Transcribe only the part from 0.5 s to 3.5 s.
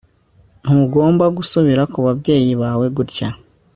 ntugomba gusubira kubabyeyi bawe gutya